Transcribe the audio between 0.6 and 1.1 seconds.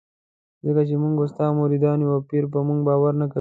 ځکه چې